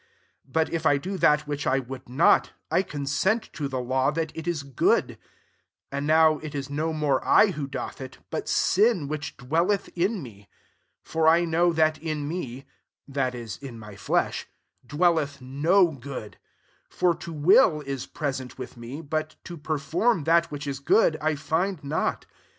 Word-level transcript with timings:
16 0.45 0.51
But 0.51 0.73
if 0.73 0.83
I 0.87 0.97
do 0.97 1.15
that 1.19 1.41
which 1.45 1.67
I 1.67 1.77
would 1.77 2.09
not, 2.09 2.53
I 2.71 2.81
consent 2.81 3.53
to 3.53 3.67
the 3.67 3.79
law, 3.79 4.09
that 4.09 4.31
it 4.33 4.47
is 4.47 4.63
good. 4.63 5.09
17 5.91 5.91
And 5.91 6.07
now 6.07 6.39
it 6.39 6.55
is 6.55 6.71
no 6.71 6.91
more 6.91 7.21
1 7.23 7.49
who 7.49 7.67
doth 7.67 8.01
it, 8.01 8.17
but 8.31 8.49
sin 8.49 9.07
which 9.07 9.37
dwelleth 9.37 9.89
in 9.95 10.23
me. 10.23 10.47
18 11.03 11.03
For 11.03 11.27
I 11.27 11.45
know 11.45 11.71
that 11.71 11.99
in 11.99 12.27
me 12.27 12.65
(that 13.07 13.35
is, 13.35 13.57
in 13.57 13.77
my 13.77 13.95
flesh), 13.95 14.47
dwelleth 14.83 15.39
no 15.39 15.91
good: 15.91 16.37
for 16.89 17.13
to 17.17 17.31
will 17.31 17.81
is 17.81 18.07
present 18.07 18.57
with 18.57 18.75
me; 18.77 19.01
but 19.01 19.35
to 19.43 19.55
per 19.55 19.77
form 19.77 20.23
that 20.23 20.49
which 20.49 20.65
is 20.65 20.79
good, 20.79 21.15
I 21.21 21.35
find 21.35 21.83
not. 21.83 22.25